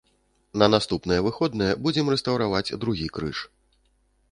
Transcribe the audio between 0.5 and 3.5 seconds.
На наступныя выходныя будзем рэстаўраваць другі крыж.